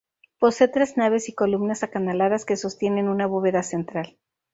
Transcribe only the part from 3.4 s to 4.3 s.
central.